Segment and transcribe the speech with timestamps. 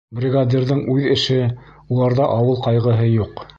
[0.19, 1.37] Бригадирҙың үҙ эше,
[1.97, 3.49] уларҙа ауыл ҡайғыһы юҡ.